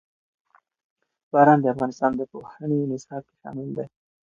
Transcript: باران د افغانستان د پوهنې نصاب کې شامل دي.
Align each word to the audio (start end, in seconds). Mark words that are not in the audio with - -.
باران 1.31 1.59
د 1.61 1.65
افغانستان 1.73 2.11
د 2.15 2.21
پوهنې 2.31 2.79
نصاب 2.91 3.21
کې 3.27 3.35
شامل 3.41 3.69
دي. 3.77 3.85